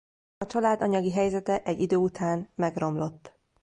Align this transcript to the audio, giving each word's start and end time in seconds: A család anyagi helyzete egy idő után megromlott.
A 0.37 0.45
család 0.45 0.81
anyagi 0.81 1.11
helyzete 1.11 1.63
egy 1.63 1.79
idő 1.79 1.95
után 1.95 2.49
megromlott. 2.55 3.33